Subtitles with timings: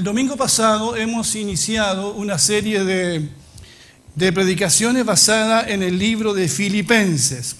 [0.00, 3.28] El domingo pasado hemos iniciado una serie de,
[4.32, 7.56] predicaciones basadas en el libro de Filipenses.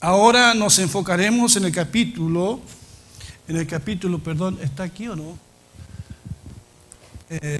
[0.00, 2.60] Ahora nos enfocaremos en el capítulo,
[3.48, 5.36] en el capítulo, perdón, ¿está aquí o no?
[7.28, 7.58] Eh,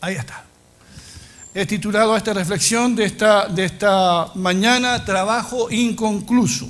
[0.00, 0.44] ahí está.
[1.54, 6.68] He titulado esta reflexión de esta mañana Trabajo inconcluso.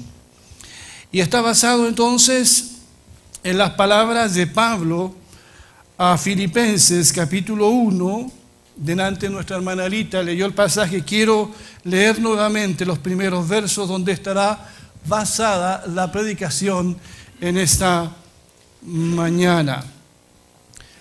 [1.12, 2.77] Y está basado entonces
[3.45, 5.18] en las palabras de Pablo
[6.01, 8.33] a Filipenses capítulo 1.
[8.77, 11.03] Delante nuestra hermana Alita leyó el pasaje.
[11.03, 11.51] Quiero
[11.83, 14.71] leer nuevamente los primeros versos donde estará
[15.09, 16.97] basada la predicación
[17.41, 18.15] en esta
[18.83, 19.85] mañana.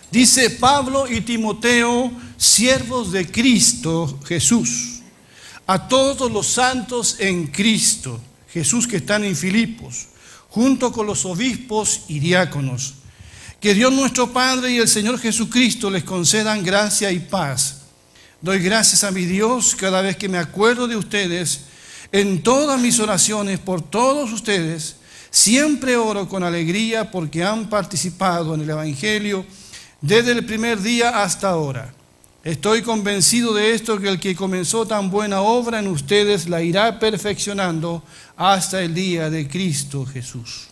[0.10, 5.02] Dice Pablo y Timoteo, siervos de Cristo Jesús,
[5.68, 10.08] a todos los santos en Cristo Jesús que están en Filipos,
[10.50, 12.96] junto con los obispos y diáconos.
[13.60, 17.78] Que Dios nuestro Padre y el Señor Jesucristo les concedan gracia y paz.
[18.40, 21.62] Doy gracias a mi Dios cada vez que me acuerdo de ustedes
[22.12, 24.98] en todas mis oraciones por todos ustedes.
[25.32, 29.44] Siempre oro con alegría porque han participado en el Evangelio
[30.02, 31.92] desde el primer día hasta ahora.
[32.44, 37.00] Estoy convencido de esto, que el que comenzó tan buena obra en ustedes la irá
[37.00, 38.04] perfeccionando
[38.38, 40.68] hasta el día de Cristo Jesús.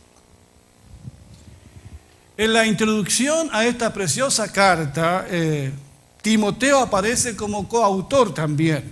[2.37, 5.71] En la introducción a esta preciosa carta, eh,
[6.21, 8.91] Timoteo aparece como coautor también.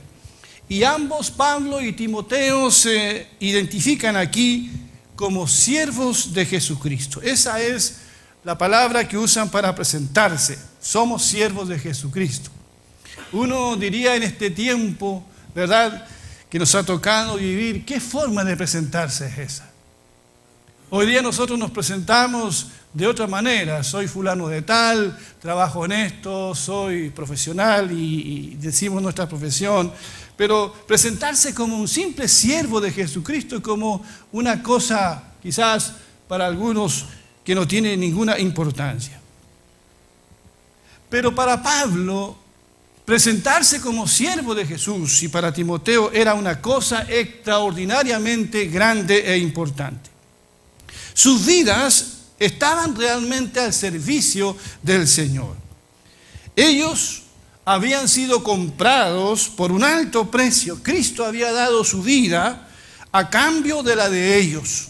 [0.69, 4.71] Y ambos, Pablo y Timoteo, se identifican aquí
[5.17, 7.21] como siervos de Jesucristo.
[7.21, 7.97] Esa es
[8.45, 10.57] la palabra que usan para presentarse.
[10.81, 12.49] Somos siervos de Jesucristo.
[13.33, 15.21] Uno diría en este tiempo,
[15.53, 16.07] ¿verdad?,
[16.49, 19.69] que nos ha tocado vivir, ¿qué forma de presentarse es esa?
[20.91, 23.83] Hoy día nosotros nos presentamos de otra manera.
[23.83, 29.91] Soy fulano de tal, trabajo en esto, soy profesional y, decimos nuestra profesión.
[30.37, 35.93] Pero presentarse como un simple siervo de Jesucristo es como una cosa quizás
[36.27, 37.05] para algunos
[37.43, 39.19] que no tiene ninguna importancia.
[41.09, 42.35] Pero para Pablo,
[43.05, 50.09] presentarse como siervo de Jesús y para Timoteo era una cosa extraordinariamente grande e importante.
[51.13, 55.55] Sus vidas estaban realmente al servicio del Señor.
[56.55, 57.23] Ellos
[57.65, 60.81] habían sido comprados por un alto precio.
[60.83, 62.67] Cristo había dado su vida
[63.11, 64.89] a cambio de la de ellos.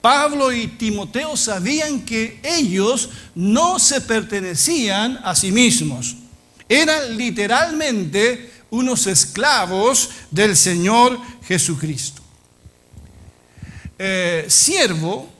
[0.00, 6.16] Pablo y Timoteo sabían que ellos no se pertenecían a sí mismos.
[6.68, 12.20] Eran literalmente unos esclavos del Señor Jesucristo.
[13.98, 15.31] Eh, siervo,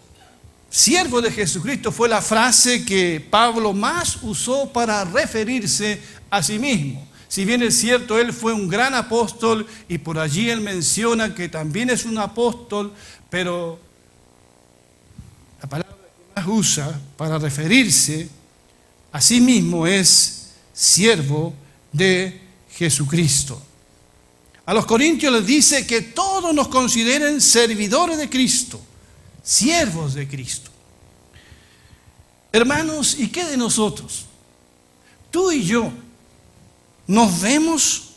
[0.73, 6.01] siervo de Jesucristo fue la frase que Pablo más usó para referirse
[6.31, 7.07] a sí mismo.
[7.29, 11.49] Si bien es cierto, él fue un gran apóstol y por allí él menciona que
[11.49, 12.93] también es un apóstol,
[13.31, 13.79] pero
[15.63, 15.97] la palabra
[16.35, 18.29] que más usa para referirse
[19.13, 21.55] a sí mismo es siervo
[21.93, 22.41] de
[22.71, 23.63] Jesucristo.
[24.65, 28.81] A los corintios les dice que todos nos consideren servidores de Cristo,
[29.43, 30.71] siervos de Cristo.
[32.53, 34.27] Hermanos, ¿y qué de nosotros?
[35.31, 35.91] Tú y yo
[37.07, 38.11] nos vemos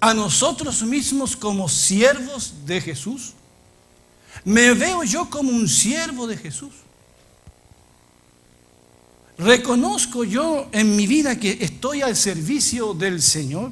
[0.00, 3.32] a nosotros mismos como siervos de Jesús.
[4.44, 6.72] ¿Me veo yo como un siervo de Jesús?
[9.38, 13.70] ¿Reconozco yo en mi vida que estoy al servicio del Señor?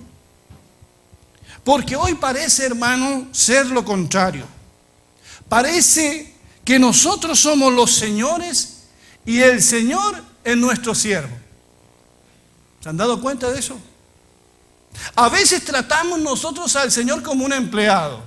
[1.64, 4.46] Porque hoy parece, hermano, ser lo contrario.
[5.48, 6.35] Parece
[6.66, 8.88] que nosotros somos los señores
[9.24, 11.34] y el Señor es nuestro siervo.
[12.82, 13.78] ¿Se han dado cuenta de eso?
[15.14, 18.20] A veces tratamos nosotros al Señor como un empleado.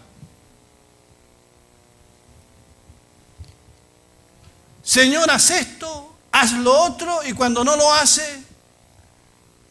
[4.81, 8.41] Señor, haz esto, haz lo otro y cuando no lo hace,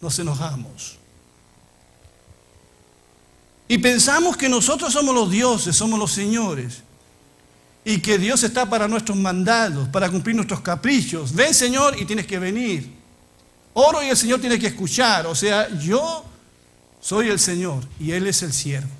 [0.02, 0.98] nos enojamos.
[3.66, 6.82] Y pensamos que nosotros somos los dioses, somos los señores.
[7.88, 11.32] Y que Dios está para nuestros mandados, para cumplir nuestros caprichos.
[11.32, 12.87] Ven Señor y tienes que venir.
[13.73, 15.26] Oro y el Señor tiene que escuchar.
[15.26, 16.23] O sea, yo
[17.00, 18.90] soy el Señor y Él es el siervo.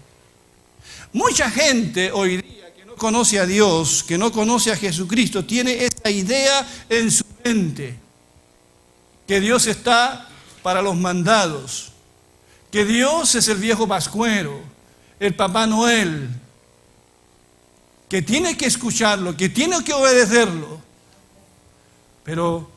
[1.13, 5.85] Mucha gente hoy día que no conoce a Dios, que no conoce a Jesucristo, tiene
[5.85, 7.25] esa idea en su
[9.27, 10.29] que Dios está
[10.63, 11.93] para los mandados,
[12.71, 14.61] que Dios es el viejo pascuero,
[15.21, 16.29] el Papá Noel,
[18.09, 20.81] que tiene que escucharlo, que tiene que obedecerlo,
[22.25, 22.71] pero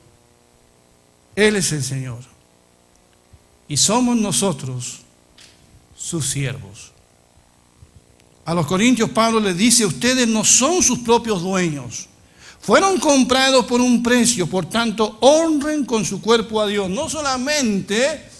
[1.36, 2.20] Él es el Señor.
[3.68, 5.00] y somos nosotros
[5.96, 6.92] sus siervos.
[8.44, 12.08] A los corintios Pablo les dice, ustedes no son sus propios dueños.
[12.60, 16.90] Fueron comprados por un precio, por tanto honren con su cuerpo a Dios.
[16.90, 18.31] No solamente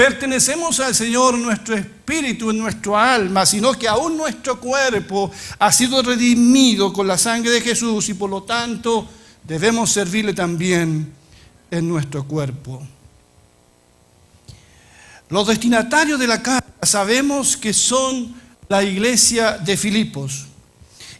[0.00, 6.00] pertenecemos al Señor nuestro espíritu, en nuestro alma, sino que aún nuestro cuerpo ha sido
[6.00, 9.06] redimido con la sangre de Jesús y por lo tanto
[9.46, 11.12] debemos servirle también
[11.70, 12.82] en nuestro cuerpo.
[15.28, 18.34] Los destinatarios de la carta sabemos que son
[18.70, 20.46] la iglesia de Filipos.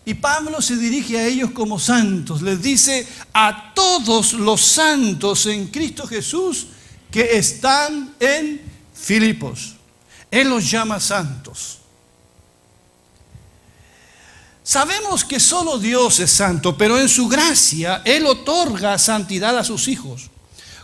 [0.06, 2.40] Y Pablo se dirige a ellos como santos.
[2.40, 6.68] Les dice a todos los santos en Cristo Jesús
[7.10, 8.69] que están en
[9.00, 9.76] Filipos.
[10.30, 11.78] Él los llama santos.
[14.62, 19.88] Sabemos que solo Dios es santo, pero en su gracia Él otorga santidad a sus
[19.88, 20.30] hijos.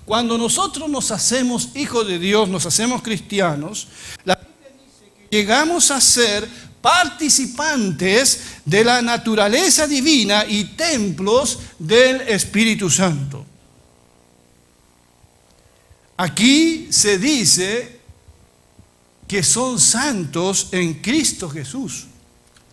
[0.04, 3.88] Cuando nosotros nos hacemos hijos de Dios, nos hacemos cristianos,
[4.24, 6.48] la Biblia dice que llegamos a ser
[6.80, 13.44] participantes de la naturaleza divina y templos del Espíritu Santo.
[16.16, 17.95] Aquí se dice
[19.26, 22.06] que son santos en Cristo Jesús.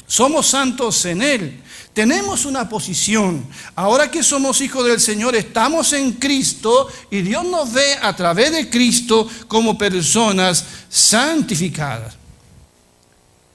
[0.06, 1.62] Somos santos en Él.
[1.94, 3.46] Tenemos una posición.
[3.76, 8.52] Ahora que somos hijos del Señor, estamos en Cristo y Dios nos ve a través
[8.52, 12.16] de Cristo como personas santificadas.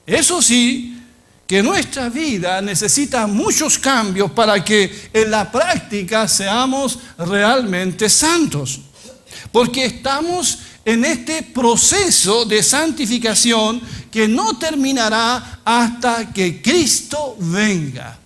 [0.05, 0.97] Eso sí,
[1.45, 8.81] que nuestra vida necesita muchos cambios para que en la práctica seamos realmente santos.
[9.51, 10.59] Porque estamos
[10.89, 18.17] en este proceso de santificación que no terminará hasta que Cristo venga.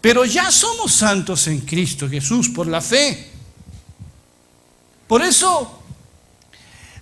[0.00, 3.32] Pero ya somos santos en Cristo Jesús por la fe.
[5.06, 5.82] Por eso,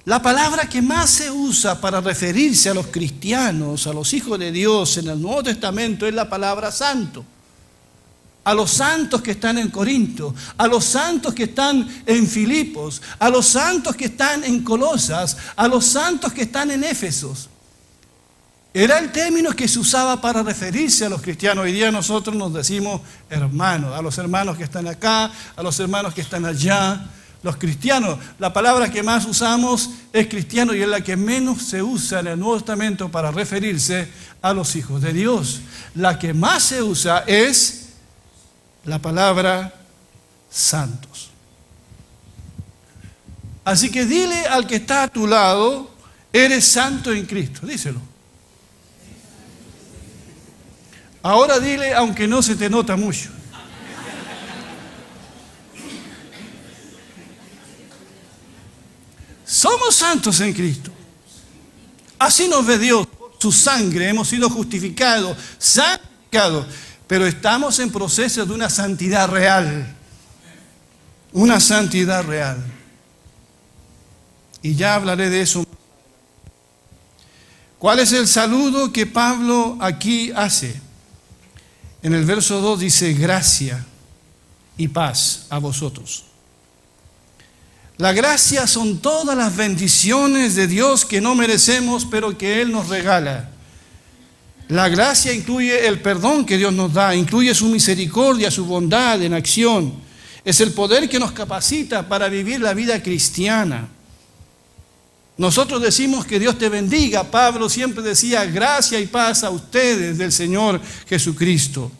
[0.05, 4.51] la palabra que más se usa para referirse a los cristianos, a los hijos de
[4.51, 7.25] Dios en el Nuevo Testamento es la palabra santo.
[8.45, 13.29] A los santos que están en Corinto, a los santos que están en Filipos, a
[13.31, 17.49] los santos que están en Colosas, a los santos que están en Éfesos.
[18.75, 21.65] Era el término que se usaba para referirse a los cristianos.
[21.65, 26.15] Hoy día nosotros nos decimos hermanos, a los hermanos que están acá, a los hermanos
[26.15, 27.07] que están allá.
[27.43, 31.83] Los cristianos, la palabra que más usamos es cristiano y es la que menos se
[31.83, 34.09] usa en el Nuevo Testamento para referirse
[34.41, 35.61] a los hijos de Dios.
[35.97, 37.82] La que más se usa es
[38.85, 39.73] la palabra
[40.51, 41.31] santos.
[43.65, 45.91] Así que dile al que está a tu lado,
[46.33, 47.67] eres santo en Cristo.
[47.67, 48.01] Díselo.
[51.23, 53.31] Ahora dile, aunque no se te nota mucho.
[59.47, 60.91] Somos santos en Cristo.
[62.19, 63.07] Así nos ve Dios.
[63.39, 66.67] Su sangre hemos sido justificados, santificados,
[67.13, 69.87] pero estamos en proceso de una santidad real.
[71.35, 72.57] Una santidad real.
[74.63, 75.63] Y ya hablaré de eso.
[77.79, 80.81] ¿Cuál es el saludo que Pablo aquí hace?
[82.03, 83.85] En el verso 2 dice, gracia
[84.79, 86.25] y paz a vosotros.
[87.99, 92.89] La gracia son todas las bendiciones de Dios que no merecemos, pero que Él nos
[92.89, 93.52] regala.
[94.69, 99.35] La gracia incluye el perdón que Dios nos da, incluye su misericordia, su bondad en
[99.35, 99.93] acción.
[100.45, 103.89] Es el poder que nos capacita para vivir la vida cristiana.
[105.37, 107.25] Nosotros decimos que Dios te bendiga.
[107.25, 111.91] Pablo siempre decía gracia y paz a ustedes del Señor Jesucristo.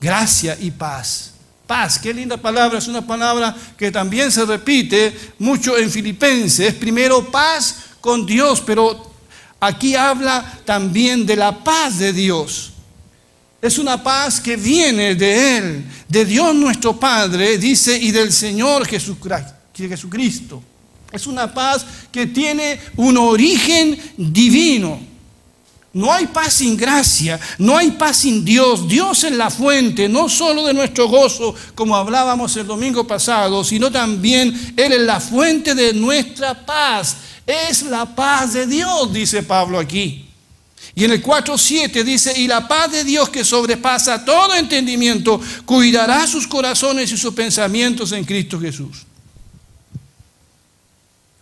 [0.00, 1.32] Gracia y paz.
[1.66, 6.68] Paz, qué linda palabra, es una palabra que también se repite mucho en Filipenses.
[6.68, 9.13] Es primero paz con Dios, pero
[9.66, 12.72] aquí habla también de la paz de Dios.
[13.60, 18.86] Es una paz que viene de Él, de Dios nuestro Padre, dice, y del Señor
[18.86, 20.62] Jesucristo.
[21.10, 25.00] Es una paz que tiene un origen divino.
[25.94, 28.88] No hay paz sin gracia, no hay paz sin Dios.
[28.88, 33.92] Dios es la fuente, no solo de nuestro gozo, como hablábamos el domingo pasado, sino
[33.92, 37.16] también Él es la fuente de nuestra paz.
[37.46, 40.28] Es la paz de Dios, dice Pablo aquí.
[40.94, 46.26] Y en el 4.7 dice, y la paz de Dios que sobrepasa todo entendimiento, cuidará
[46.26, 49.04] sus corazones y sus pensamientos en Cristo Jesús.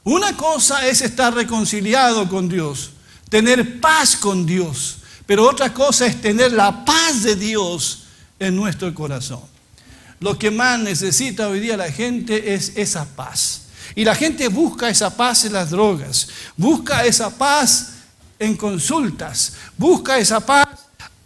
[0.05, 2.91] Una cosa es estar reconciliado con Dios,
[3.29, 8.05] tener paz con Dios, pero otra cosa es tener la paz de Dios
[8.39, 9.43] en nuestro corazón.
[10.19, 13.62] Lo que más necesita hoy día la gente es esa paz.
[13.95, 17.93] Y la gente busca esa paz en las drogas, busca esa paz
[18.39, 20.69] en consultas, busca esa paz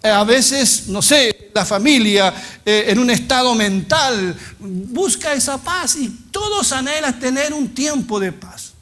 [0.06, 2.32] eh, a veces, no sé, la familia
[2.64, 8.30] eh, en un estado mental, busca esa paz y todos anhelan tener un tiempo de
[8.30, 8.72] paz.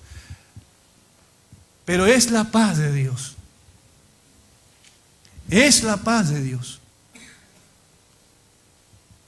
[1.87, 3.37] Pero es la paz de Dios.
[5.49, 6.81] Es la paz de Dios.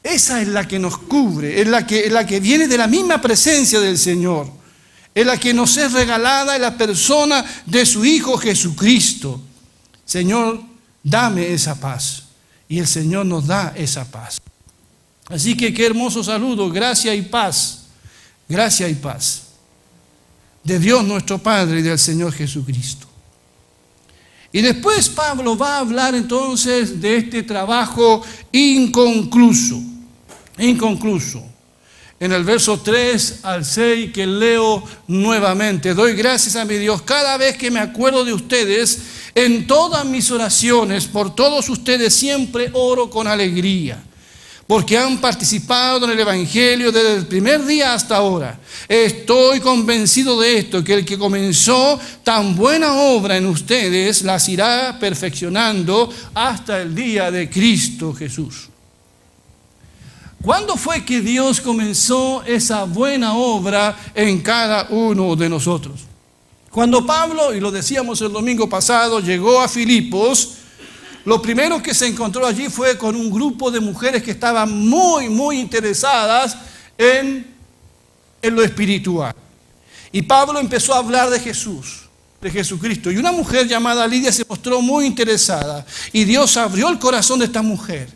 [0.07, 3.21] Esa es la que nos cubre, es la que, la que viene de la misma
[3.21, 4.49] presencia del Señor.
[5.13, 9.41] Es la que nos es regalada en la persona de su Hijo Jesucristo.
[10.05, 10.63] Señor,
[11.03, 12.23] dame esa paz.
[12.69, 14.41] Y el Señor nos da esa paz.
[15.29, 17.87] Así que qué hermoso saludo, gracia y paz,
[18.49, 19.43] gracia y paz
[20.63, 23.07] de Dios nuestro Padre y del Señor Jesucristo.
[24.53, 28.23] Y después Pablo va a hablar entonces de este trabajo
[28.53, 29.81] inconcluso,
[30.59, 31.43] inconcluso.
[32.19, 37.37] En el verso 3 al 6 que leo nuevamente, doy gracias a mi Dios cada
[37.37, 39.01] vez que me acuerdo de ustedes
[39.35, 44.03] en todas mis oraciones, por todos ustedes siempre oro con alegría,
[44.67, 48.59] porque han participado en el Evangelio desde el primer día hasta ahora.
[48.89, 54.97] Estoy convencido de esto, que el que comenzó tan buena obra en ustedes las irá
[54.99, 58.71] perfeccionando hasta el día de Cristo Jesús.
[60.47, 66.03] ¿Cuándo fue que Dios comenzó esa buena obra en cada uno de nosotros?
[66.71, 70.59] Cuando Pablo, y lo decíamos el domingo pasado, llegó a Filipos,
[71.25, 75.29] lo primero que se encontró allí fue con un grupo de mujeres que estaban muy,
[75.29, 76.57] muy interesadas
[76.97, 77.53] en,
[78.41, 79.35] en lo espiritual.
[80.13, 82.03] Y Pablo empezó a hablar de Jesús,
[82.41, 83.11] de Jesucristo.
[83.11, 85.85] Y una mujer llamada Lidia se mostró muy interesada.
[86.13, 88.16] Y Dios abrió el corazón de esta mujer.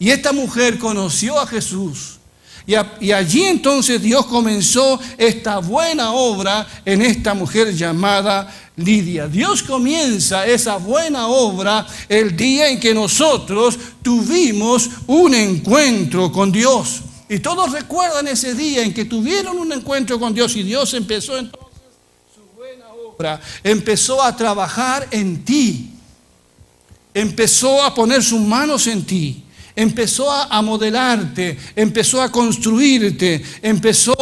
[0.00, 2.18] Y esta mujer conoció a Jesús.
[2.66, 9.28] Y, allí entonces Dios comenzó esta buena obra en esta mujer llamada Lidia.
[9.28, 17.02] Dios comienza esa buena obra el día en que nosotros tuvimos un encuentro con Dios.
[17.28, 21.36] Y todos recuerdan ese día en que tuvieron un encuentro con Dios y Dios empezó
[21.36, 21.68] entonces
[22.34, 25.90] su buena obra, empezó a trabajar en ti,
[27.12, 29.44] empezó a poner sus manos en ti
[29.76, 34.14] empezó a, modelarte, empezó a construirte, empezó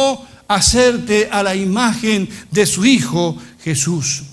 [0.47, 4.23] a hacerte a la imagen de su Hijo Jesús.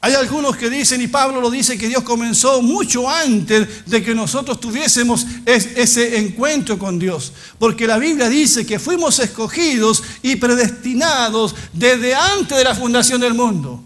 [0.00, 4.14] Hay algunos que dicen, y Pablo lo dice, que Dios comenzó mucho antes de que
[4.14, 7.32] nosotros tuviésemos ese encuentro con Dios.
[7.58, 13.34] Porque la Biblia dice que fuimos escogidos y predestinados desde antes de la fundación del
[13.34, 13.82] mundo.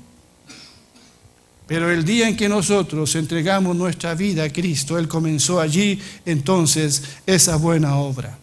[1.72, 7.02] Pero el día en que nosotros entregamos nuestra vida a Cristo, Él comenzó allí entonces
[7.24, 8.36] esa buena obra.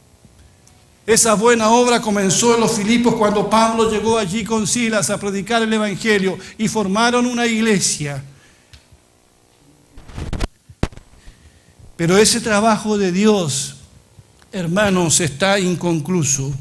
[1.06, 5.62] Esa buena obra comenzó en los Filipos cuando Pablo llegó allí con Silas a predicar
[5.62, 8.24] el Evangelio y formaron una iglesia.
[11.98, 13.76] Pero ese trabajo de Dios,
[14.52, 16.52] hermanos, está inconcluso.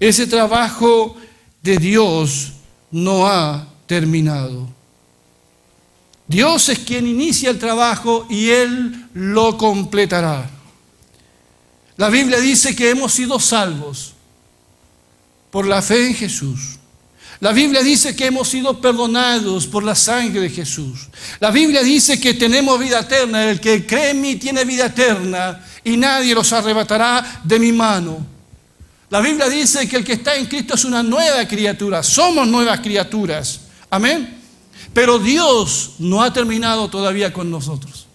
[0.00, 1.16] Ese trabajo
[1.62, 2.54] de Dios
[2.90, 4.77] no ha terminado.
[6.28, 10.48] Dios es quien inicia el trabajo y Él lo completará.
[11.96, 14.12] La Biblia dice que hemos sido salvos
[15.50, 16.78] por la fe en Jesús.
[17.40, 21.08] La Biblia dice que hemos sido perdonados por la sangre de Jesús.
[21.40, 23.50] La Biblia dice que tenemos vida eterna.
[23.50, 28.26] El que cree en mí tiene vida eterna y nadie los arrebatará de mi mano.
[29.08, 32.02] La Biblia dice que el que está en Cristo es una nueva criatura.
[32.02, 33.60] Somos nuevas criaturas.
[33.88, 34.37] Amén.
[34.92, 38.06] Pero Dios no ha terminado todavía con nosotros.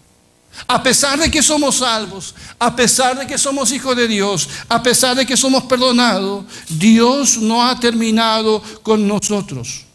[0.68, 4.84] A pesar de que somos salvos, a pesar de que somos hijos de Dios, a
[4.84, 9.86] pesar de que somos perdonados, Dios no ha terminado con nosotros.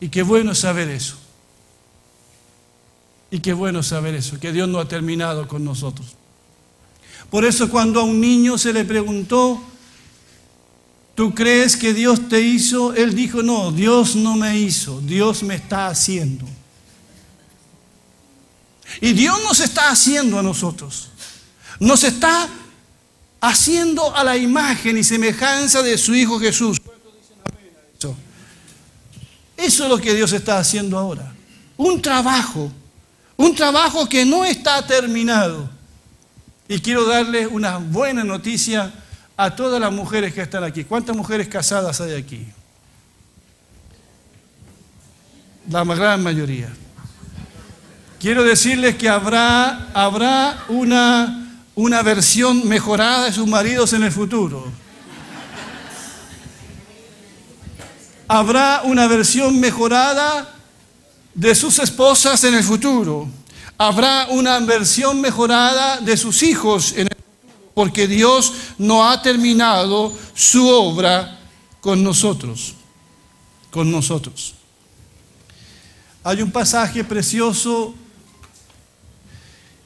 [0.00, 1.16] Y qué bueno saber eso.
[3.30, 6.06] Y qué bueno saber eso, que Dios no ha terminado con nosotros.
[7.30, 9.60] Por eso cuando a un niño se le preguntó,
[11.14, 12.92] ¿Tú crees que Dios te hizo?
[12.94, 16.44] Él dijo, no, Dios no me hizo, Dios me está haciendo.
[19.00, 21.10] Y Dios nos está haciendo a nosotros.
[21.78, 22.48] Nos está
[23.40, 26.80] haciendo a la imagen y semejanza de su Hijo Jesús.
[29.56, 31.32] Eso es lo que Dios está haciendo ahora.
[31.76, 32.72] Un trabajo,
[33.36, 35.70] un trabajo que no está terminado.
[36.66, 38.92] Y quiero darles una buena noticia
[39.36, 40.84] a todas las mujeres que están aquí.
[40.84, 42.46] ¿Cuántas mujeres casadas hay aquí?
[45.70, 46.68] La gran mayoría.
[48.20, 54.72] Quiero decirles que habrá, habrá una, una versión mejorada de sus maridos en el futuro.
[58.26, 60.54] Habrá una versión mejorada
[61.34, 63.28] de sus esposas en el futuro.
[63.76, 67.23] Habrá una versión mejorada de sus hijos en el futuro,
[67.74, 71.40] porque Dios no ha terminado su obra
[71.80, 72.74] con nosotros.
[73.70, 74.54] Con nosotros.
[76.22, 77.94] Hay un pasaje precioso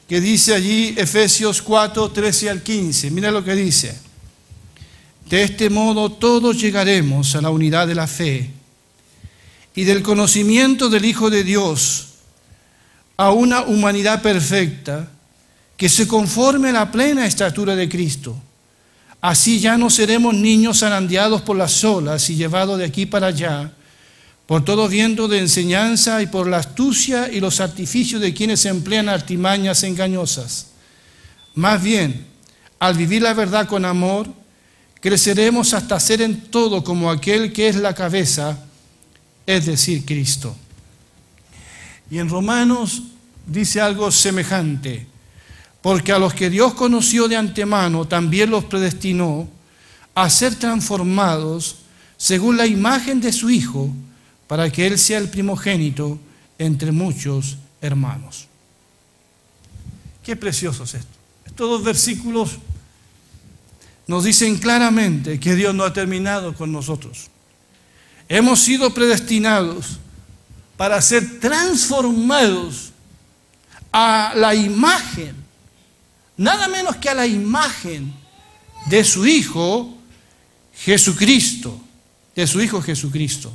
[0.07, 3.11] que dice allí Efesios 4, 13 al 15.
[3.11, 3.99] Mira lo que dice.
[5.27, 8.51] De este modo todos llegaremos a la unidad de la fe
[9.75, 12.07] y del conocimiento del Hijo de Dios,
[13.15, 15.11] a una humanidad perfecta
[15.79, 18.35] que se conforme a la plena estatura de Cristo.
[19.21, 23.71] Así ya no seremos niños zarandeados por las olas y llevados de aquí para allá,
[24.45, 29.07] por todo viento de enseñanza y por la astucia y los artificios de quienes emplean
[29.07, 30.71] artimañas engañosas.
[31.55, 32.25] Más bien,
[32.77, 34.27] al vivir la verdad con amor,
[34.99, 38.65] creceremos hasta ser en todo como aquel que es la cabeza,
[39.45, 40.53] es decir, Cristo.
[42.11, 43.03] Y en Romanos
[43.47, 45.07] dice algo semejante,
[45.81, 49.47] porque a los que Dios conoció de antemano también los predestinó
[50.15, 51.77] a ser transformados
[52.17, 53.89] según la imagen de su Hijo,
[54.47, 56.19] para que Él sea el primogénito
[56.57, 58.47] entre muchos hermanos.
[60.23, 61.17] Qué precioso es esto.
[61.45, 62.57] Estos dos versículos
[64.07, 67.27] nos dicen claramente que Dios no ha terminado con nosotros.
[68.27, 69.99] Hemos sido predestinados
[70.77, 72.91] para ser transformados
[73.91, 75.35] a la imagen,
[76.39, 78.11] nada menos que a la imagen
[78.87, 79.95] de su Hijo
[80.73, 81.79] Jesucristo,
[82.35, 83.51] de su Hijo Jesucristo.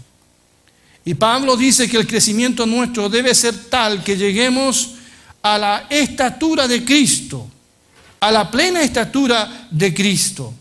[1.04, 4.92] Y Pablo dice que el crecimiento nuestro debe ser tal que lleguemos
[5.42, 7.50] a la estatura de Cristo
[8.24, 10.54] a la plena estatura de Cristo.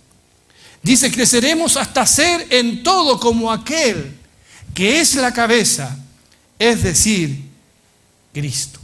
[0.82, 4.18] Dice, creceremos hasta ser en todo como aquel
[4.74, 5.98] que es la cabeza,
[6.60, 7.42] es decir,
[8.34, 8.82] Cristo.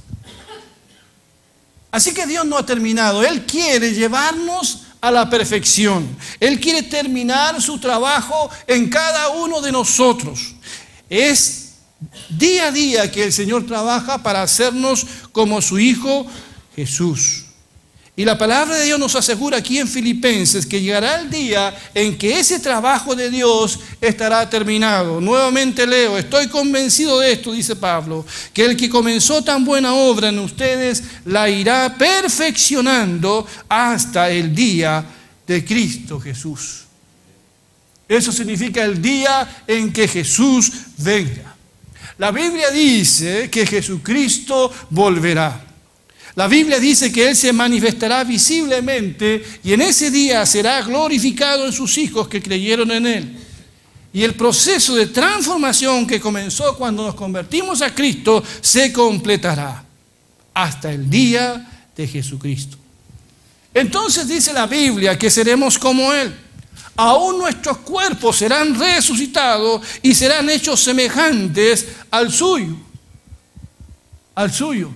[1.92, 6.08] Así que Dios no ha terminado, Él quiere llevarnos a la perfección.
[6.40, 10.56] Él quiere terminar su trabajo en cada uno de nosotros.
[11.10, 11.74] Es
[12.30, 16.26] día a día que el Señor trabaja para hacernos como su Hijo
[16.76, 17.46] Jesús.
[18.20, 22.18] Y la palabra de Dios nos asegura aquí en Filipenses que llegará el día en
[22.18, 25.22] que ese trabajo de Dios estará terminado.
[25.22, 30.28] Nuevamente leo, estoy convencido de esto, dice Pablo, que el que comenzó tan buena obra
[30.28, 35.06] en ustedes la irá perfeccionando hasta el día
[35.48, 36.82] de Cristo Jesús.
[38.06, 41.56] Eso significa el día en que Jesús venga.
[42.18, 45.69] La Biblia dice que Jesucristo volverá.
[46.36, 51.74] La Biblia dice que Él se manifestará visiblemente y en ese día será glorificado en
[51.74, 53.38] sus hijos que creyeron en Él.
[54.12, 59.84] Y el proceso de transformación que comenzó cuando nos convertimos a Cristo se completará
[60.54, 62.78] hasta el día de Jesucristo.
[63.74, 66.34] Entonces dice la Biblia que seremos como Él.
[66.96, 72.76] Aún nuestros cuerpos serán resucitados y serán hechos semejantes al suyo.
[74.36, 74.92] Al suyo.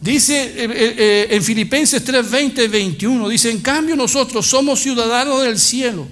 [0.00, 5.42] Dice eh, eh, eh, en Filipenses 3, 20, 21, dice, en cambio nosotros somos ciudadanos
[5.42, 6.06] del cielo,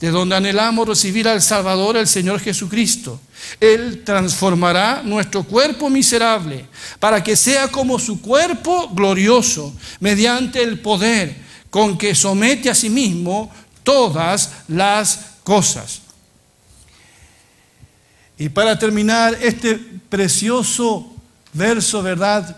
[0.00, 3.20] de donde anhelamos recibir al Salvador, el Señor Jesucristo.
[3.60, 6.66] Él transformará nuestro cuerpo miserable
[6.98, 11.36] para que sea como su cuerpo glorioso, mediante el poder
[11.70, 13.50] con que somete a sí mismo
[13.84, 16.00] todas las cosas.
[18.36, 19.76] Y para terminar este
[20.08, 21.14] precioso
[21.52, 22.56] verso, ¿verdad?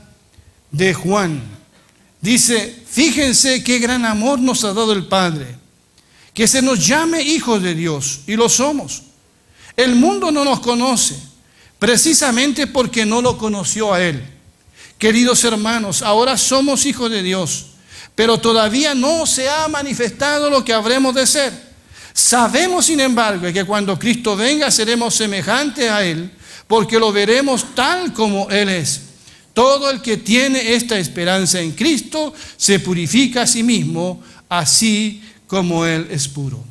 [0.72, 1.40] De Juan.
[2.20, 5.46] Dice, fíjense qué gran amor nos ha dado el Padre,
[6.34, 9.02] que se nos llame hijos de Dios, y lo somos.
[9.76, 11.16] El mundo no nos conoce,
[11.78, 14.22] precisamente porque no lo conoció a Él.
[14.98, 17.66] Queridos hermanos, ahora somos hijos de Dios,
[18.14, 21.72] pero todavía no se ha manifestado lo que habremos de ser.
[22.14, 26.30] Sabemos, sin embargo, que cuando Cristo venga seremos semejantes a Él,
[26.68, 29.11] porque lo veremos tal como Él es.
[29.54, 35.84] Todo el que tiene esta esperanza en Cristo se purifica a sí mismo, así como
[35.84, 36.62] Él es puro.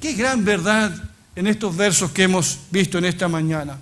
[0.00, 0.94] Qué gran verdad
[1.34, 3.78] en estos versos que hemos visto en esta mañana.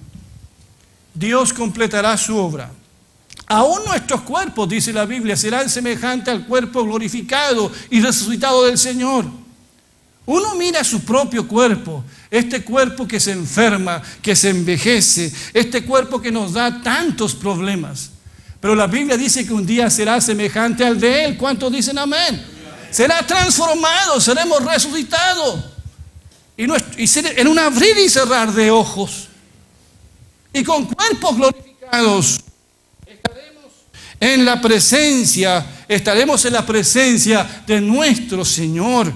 [1.12, 2.70] Dios completará su obra.
[3.46, 9.24] Aún nuestros cuerpos, dice la Biblia, serán semejantes al cuerpo glorificado y resucitado del Señor.
[10.26, 16.20] Uno mira su propio cuerpo, este cuerpo que se enferma, que se envejece, este cuerpo
[16.20, 18.10] que nos da tantos problemas.
[18.60, 21.36] Pero la Biblia dice que un día será semejante al de Él.
[21.36, 22.44] ¿Cuántos dicen amén?
[22.90, 25.64] Será transformado, seremos resucitados.
[26.56, 29.28] y, en un abrir y cerrar de ojos
[30.52, 32.40] y con cuerpos glorificados
[33.06, 33.72] estaremos
[34.18, 39.12] en la presencia, estaremos en la presencia de nuestro Señor.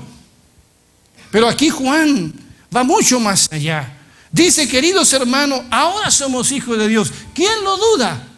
[1.30, 2.34] Pero aquí Juan
[2.74, 3.96] va mucho más allá.
[4.33, 7.12] Dice, queridos hermanos, ahora somos hijos de Dios.
[7.35, 8.28] ¿Quién lo duda?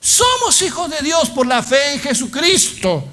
[0.00, 3.08] Somos hijos de Dios por la fe en Jesucristo.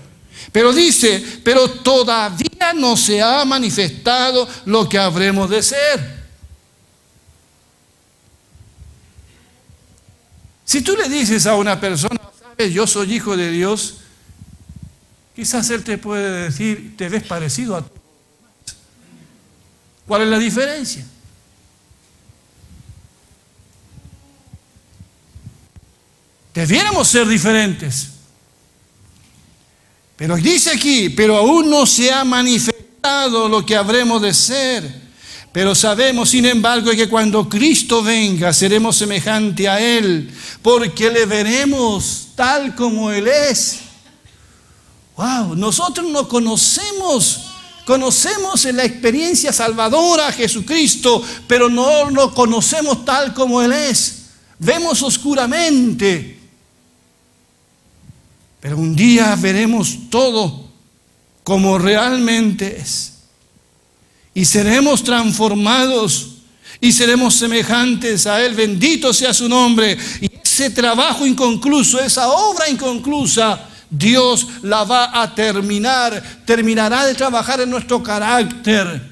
[0.52, 6.19] Pero dice, pero todavía no se ha manifestado lo que habremos de ser.
[10.65, 13.98] Si tú le dices a una persona, sabes, yo soy hijo de Dios,
[15.36, 17.98] quizás él te puede decir, te ves parecido a tu
[20.10, 21.06] ¿Cuál es la diferencia?
[26.52, 28.08] Debiéramos ser diferentes.
[30.15, 35.10] Pero dice aquí, pero aún no se ha manifestado lo que habremos de ser.
[35.52, 42.30] Pero sabemos, sin embargo, que cuando Cristo venga, seremos semejante a Él, porque le veremos
[42.34, 43.82] tal como Él es.
[45.15, 47.48] Wow, nosotros no conocemos,
[47.89, 54.25] conocemos en la experiencia salvadora a Jesucristo, pero no lo conocemos tal como Él es.
[54.60, 56.38] Vemos oscuramente,
[58.60, 60.69] pero un día veremos todo
[61.43, 63.13] como realmente es.
[64.36, 66.36] Y seremos transformados
[66.80, 68.54] y seremos semejantes a Él.
[68.54, 69.97] Bendito sea su nombre.
[70.21, 76.21] Y ese trabajo inconcluso, esa obra inconclusa, Dios la va a terminar.
[76.45, 79.10] Terminará de trabajar en nuestro carácter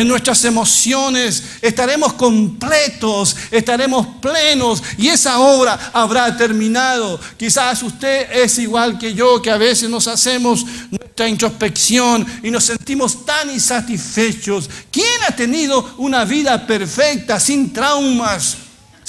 [0.00, 7.20] en nuestras emociones, estaremos completos, estaremos plenos y esa obra habrá terminado.
[7.36, 12.64] Quizás usted es igual que yo, que a veces nos hacemos nuestra introspección y nos
[12.64, 14.70] sentimos tan insatisfechos.
[14.90, 18.56] ¿Quién ha tenido una vida perfecta, sin traumas,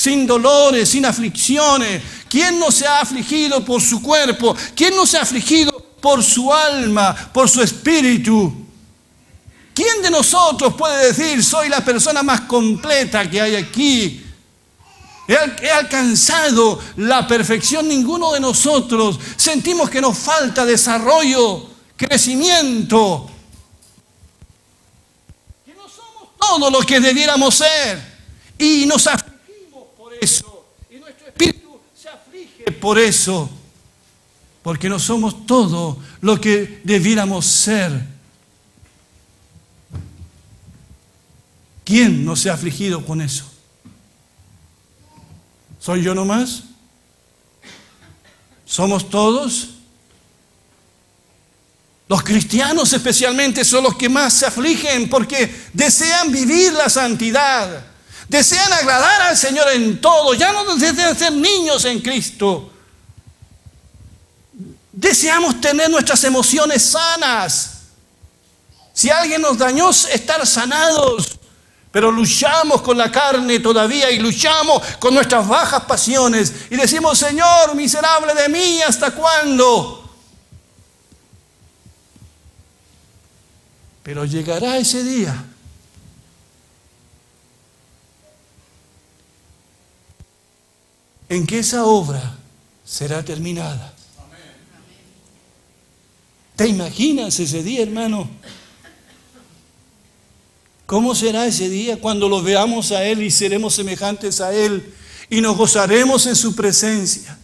[0.02, 2.02] sin dolores, sin aflicciones?
[2.28, 4.56] ¿Quién no se ha afligido por su cuerpo?
[4.76, 8.52] ¿Quién no se ha afligido por su alma, por su espíritu?
[9.76, 14.26] ¿Quién de nosotros puede decir, soy la persona más completa que hay aquí?
[15.28, 23.30] He, alcanzado la perfección, ninguno de nosotros sentimos que nos falta desarrollo, crecimiento,
[25.64, 28.12] que no somos todo lo que debiéramos ser
[28.58, 29.31] y nos por
[30.22, 33.50] y nuestro espíritu se aflige por eso,
[34.62, 37.92] porque no somos todo lo que debiéramos ser.
[41.84, 43.52] ¿Quién no se ha afligido con eso?
[45.80, 46.64] ¿Soy yo nomás?
[48.66, 49.70] ¿Somos todos?
[52.08, 57.91] Los cristianos especialmente son los que más se afligen porque desean vivir la santidad,
[58.32, 62.72] desean agradar al Señor en todo, ya no desean ser niños en Cristo.
[64.94, 67.82] Deseamos tener nuestras emociones sanas.
[68.94, 71.40] Si alguien nos dañó, estar sanados.
[71.92, 77.76] Pero luchamos con la carne todavía y luchamos con nuestras bajas pasiones y decimos, Señor,
[77.76, 80.10] miserable de mí, ¿hasta cuándo?
[84.04, 85.51] Pero llegará ese día.
[91.32, 92.38] En que esa obra
[92.84, 93.94] será terminada.
[96.58, 98.30] ¿Te imaginas ese día, hermano?
[100.86, 104.94] ¿Cómo será ese día cuando lo veamos a Él y seremos semejantes a Él
[105.30, 107.40] y nos gozaremos en su presencia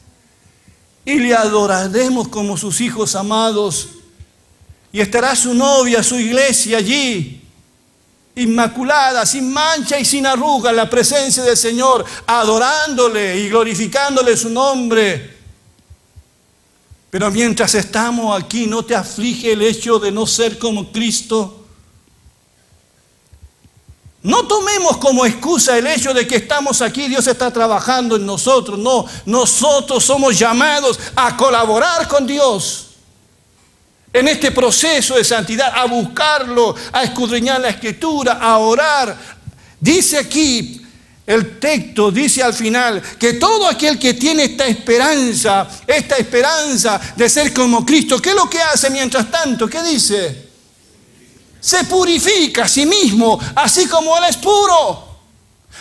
[1.06, 3.88] y le adoraremos como sus hijos amados
[4.92, 7.42] y estará su novia, su iglesia allí,
[8.38, 14.50] inmaculada, sin mancha y sin arruga en la presencia del Señor, adorándole y glorificándole su
[14.50, 15.38] nombre?
[17.10, 21.66] Pero mientras estamos aquí, ¿no te aflige el hecho de no ser como Cristo?
[24.24, 28.78] No tomemos como excusa el hecho de que estamos aquí, Dios está trabajando en nosotros.
[28.78, 32.87] No, nosotros somos llamados a colaborar con Dios
[34.12, 39.16] en este proceso de santidad, a buscarlo, a escudriñar la escritura, a orar.
[39.80, 40.82] Dice aquí
[41.26, 47.30] el texto, dice al final, que todo aquel que tiene esta esperanza, esta esperanza de
[47.30, 49.68] ser como Cristo, ¿qué es lo que hace mientras tanto?
[49.68, 50.48] ¿Qué dice?
[51.60, 55.06] se purifica a sí mismo, así como Él es puro.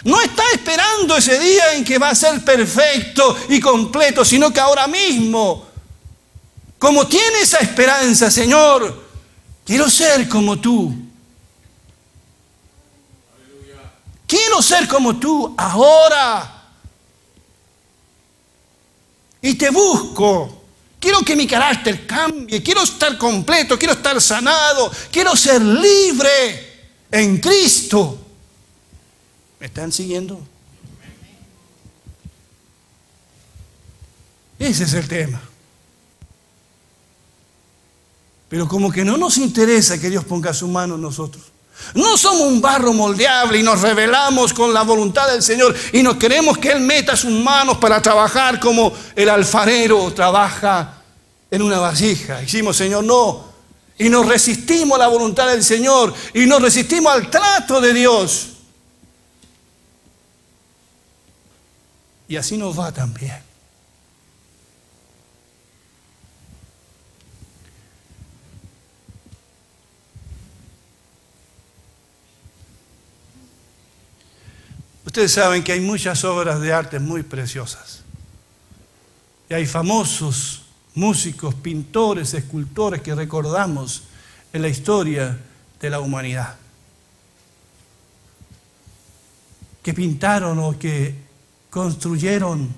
[0.04, 4.60] No está esperando ese día en que va a ser perfecto y completo, sino que
[4.60, 5.65] ahora mismo,
[6.78, 9.04] como tiene esa esperanza, Señor,
[9.64, 11.06] quiero ser como tú.
[14.26, 16.52] quiero ser como tú ahora.
[19.40, 20.64] Y te busco.
[20.98, 22.62] Quiero que mi carácter cambie.
[22.62, 23.78] Quiero estar completo.
[23.78, 24.90] Quiero estar sanado.
[25.10, 28.18] Quiero ser libre en Cristo.
[29.60, 30.40] ¿Me están siguiendo?
[34.58, 35.40] Ese es el tema.
[38.48, 41.44] Pero como que no nos interesa que Dios ponga su mano en nosotros.
[41.94, 46.16] No somos un barro moldeable y nos revelamos con la voluntad del Señor y nos
[46.16, 51.02] queremos que Él meta sus manos para trabajar como el alfarero trabaja
[51.50, 52.38] en una vasija.
[52.38, 53.44] Decimos, Señor, no.
[53.98, 58.48] Y nos resistimos a la voluntad del Señor y nos resistimos al trato de Dios.
[62.28, 63.45] Y así nos va también.
[75.06, 78.02] Ustedes saben que hay muchas obras de arte muy preciosas.
[79.48, 80.62] Y hay famosos
[80.96, 84.02] músicos, pintores, escultores que recordamos
[84.52, 85.38] en la historia
[85.80, 86.56] de la humanidad.
[89.84, 91.14] Que pintaron o que
[91.70, 92.68] construyeron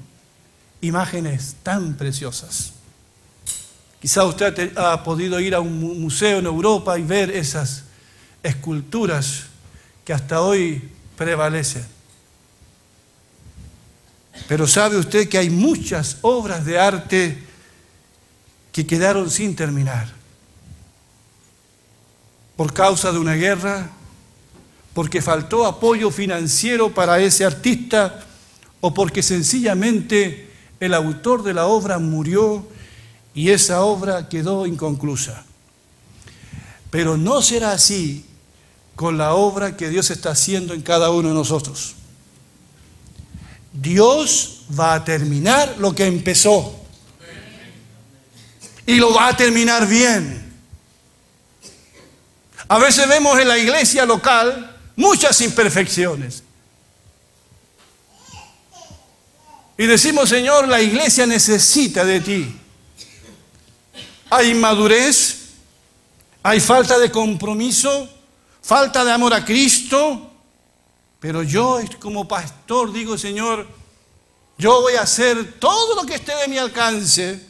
[0.83, 2.75] imágenes tan preciosas.
[4.03, 7.85] Quizá usted ha podido ir a un museo en Europa y ver esas
[8.43, 9.45] esculturas
[10.05, 11.98] que hasta hoy prevalecen.
[14.47, 17.39] Pero sabe usted que hay muchas obras de arte
[18.73, 20.09] que quedaron sin terminar.
[22.57, 23.91] Por causa de una guerra,
[24.95, 28.21] porque faltó apoyo financiero para ese artista
[28.81, 32.67] o porque sencillamente el autor de la obra murió
[33.35, 35.45] y esa obra quedó inconclusa.
[36.91, 38.25] Pero no será así
[38.97, 41.95] con la obra que Dios está haciendo en cada uno de nosotros.
[43.81, 46.75] Dios va a terminar lo que empezó.
[48.87, 50.53] Y lo va a terminar bien.
[52.67, 56.43] A veces vemos en la iglesia local muchas imperfecciones.
[59.77, 62.57] Y decimos, Señor, la iglesia necesita de ti.
[64.31, 65.51] Hay inmadurez,
[66.43, 68.11] hay falta de compromiso,
[68.61, 70.28] falta de amor a Cristo,
[71.21, 73.67] pero yo como pastor digo, Señor,
[74.57, 77.41] yo voy a hacer todo lo que esté de mi alcance,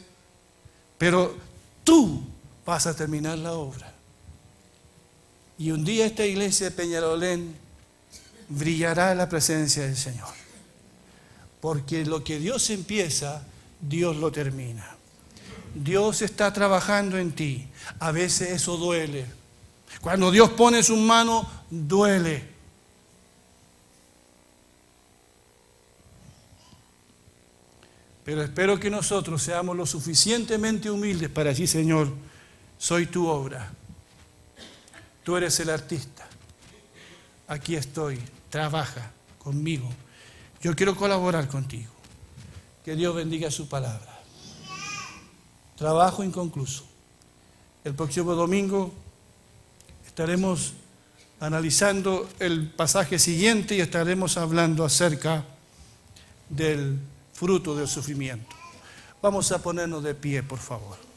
[0.97, 1.37] pero
[1.83, 2.23] tú
[2.65, 3.93] vas a terminar la obra.
[5.57, 7.55] Y un día esta iglesia de Peñalolén
[8.47, 10.29] brillará en la presencia del Señor.
[11.59, 13.43] Porque lo que Dios empieza,
[13.81, 14.95] Dios lo termina.
[15.75, 17.67] Dios está trabajando en ti.
[17.99, 19.25] A veces eso duele.
[20.01, 22.48] Cuando Dios pone su mano, duele.
[28.29, 32.13] Pero espero que nosotros seamos lo suficientemente humildes para decir, Señor,
[32.77, 33.71] soy tu obra.
[35.23, 36.27] Tú eres el artista.
[37.47, 38.19] Aquí estoy.
[38.51, 39.89] Trabaja conmigo.
[40.61, 41.89] Yo quiero colaborar contigo.
[42.85, 44.19] Que Dios bendiga su palabra.
[45.75, 46.85] Trabajo inconcluso.
[47.83, 48.93] El próximo domingo
[50.05, 50.73] estaremos
[51.39, 55.45] analizando el pasaje siguiente y estaremos hablando acerca
[56.47, 56.99] del
[57.39, 58.53] fruto del sufrimiento.
[59.21, 61.08] Vamos a ponernos de pie, por favor.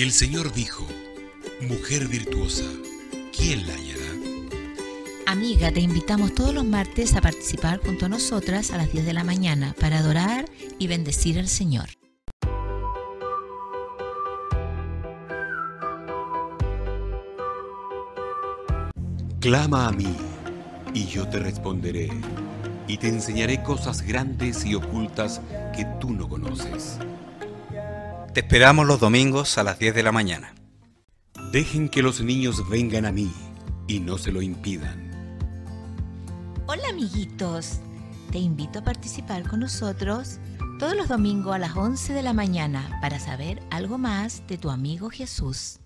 [0.00, 0.86] Y el Señor dijo,
[1.60, 2.64] Mujer virtuosa,
[3.36, 4.00] ¿quién la hallará?
[5.26, 9.12] Amiga, te invitamos todos los martes a participar junto a nosotras a las 10 de
[9.12, 10.46] la mañana para adorar
[10.78, 11.90] y bendecir al Señor.
[19.40, 20.16] Clama a mí,
[20.94, 22.08] y yo te responderé,
[22.88, 25.42] y te enseñaré cosas grandes y ocultas
[25.76, 26.96] que tú no conoces.
[28.32, 30.54] Te esperamos los domingos a las 10 de la mañana.
[31.50, 33.32] Dejen que los niños vengan a mí,
[33.88, 35.10] y no se lo impidan.
[36.66, 37.80] Hola amiguitos,
[38.30, 40.38] te invito a participar con nosotros
[40.78, 44.70] todos los domingos a las 11 de la mañana para saber algo más de tu
[44.70, 45.80] amigo Jesús.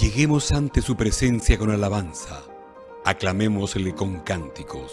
[0.00, 2.42] Lleguemos ante su presencia con alabanza,
[3.04, 4.90] aclamémosle con cánticos.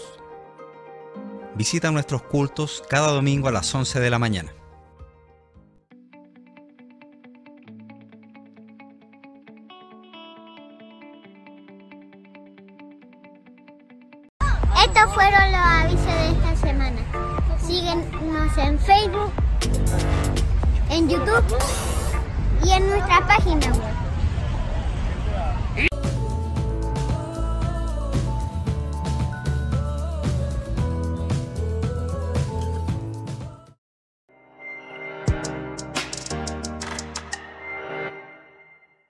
[1.56, 4.52] Visita nuestros cultos cada domingo a las 11 de la mañana.